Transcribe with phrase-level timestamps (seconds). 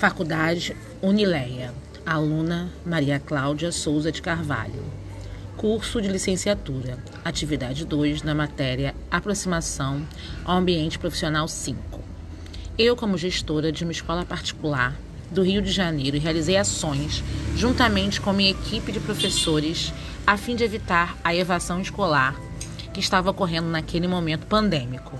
[0.00, 1.74] Faculdade Unileia,
[2.06, 4.82] aluna Maria Cláudia Souza de Carvalho.
[5.58, 10.06] Curso de licenciatura, atividade 2, na matéria Aproximação
[10.42, 12.00] ao Ambiente Profissional 5.
[12.78, 14.96] Eu, como gestora de uma escola particular
[15.30, 17.22] do Rio de Janeiro, realizei ações
[17.54, 19.92] juntamente com minha equipe de professores
[20.26, 22.34] a fim de evitar a evasão escolar
[22.92, 25.18] que estava ocorrendo naquele momento pandêmico.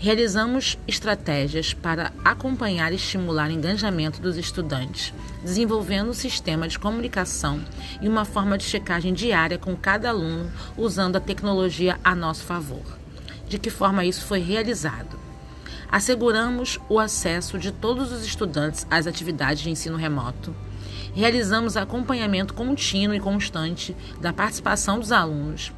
[0.00, 7.60] Realizamos estratégias para acompanhar e estimular o engajamento dos estudantes, desenvolvendo um sistema de comunicação
[8.00, 12.84] e uma forma de checagem diária com cada aluno usando a tecnologia a nosso favor.
[13.48, 15.18] De que forma isso foi realizado?
[15.90, 20.54] Asseguramos o acesso de todos os estudantes às atividades de ensino remoto.
[21.12, 25.72] Realizamos acompanhamento contínuo e constante da participação dos alunos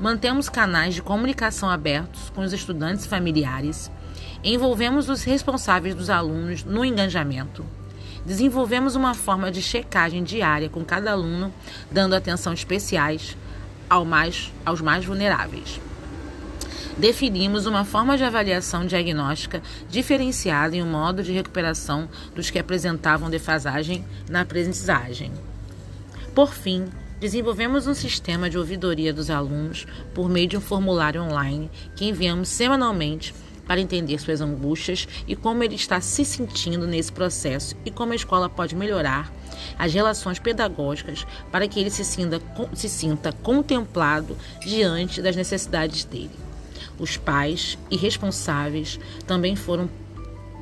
[0.00, 3.90] Mantemos canais de comunicação abertos com os estudantes e familiares.
[4.42, 7.64] Envolvemos os responsáveis dos alunos no engajamento.
[8.24, 11.52] Desenvolvemos uma forma de checagem diária com cada aluno,
[11.90, 13.36] dando atenção especiais
[13.88, 15.80] ao mais, aos mais vulneráveis.
[16.96, 23.30] Definimos uma forma de avaliação diagnóstica diferenciada e um modo de recuperação dos que apresentavam
[23.30, 25.32] defasagem na aprendizagem.
[26.34, 26.86] Por fim,
[27.22, 32.48] Desenvolvemos um sistema de ouvidoria dos alunos por meio de um formulário online que enviamos
[32.48, 33.32] semanalmente
[33.64, 38.16] para entender suas angústias e como ele está se sentindo nesse processo e como a
[38.16, 39.32] escola pode melhorar
[39.78, 42.42] as relações pedagógicas para que ele se sinta,
[42.74, 46.32] se sinta contemplado diante das necessidades dele.
[46.98, 48.98] Os pais e responsáveis
[49.28, 49.88] também foram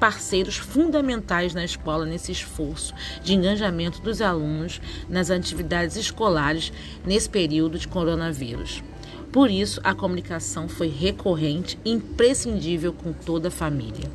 [0.00, 6.72] parceiros fundamentais na escola nesse esforço de engajamento dos alunos nas atividades escolares
[7.04, 8.82] nesse período de coronavírus.
[9.30, 14.10] Por isso, a comunicação foi recorrente e imprescindível com toda a família.